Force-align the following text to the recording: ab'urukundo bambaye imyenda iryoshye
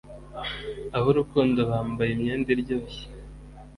ab'urukundo 0.97 1.59
bambaye 1.69 2.09
imyenda 2.13 2.49
iryoshye 2.55 3.03